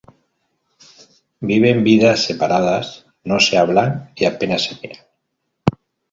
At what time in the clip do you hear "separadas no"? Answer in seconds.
2.29-3.39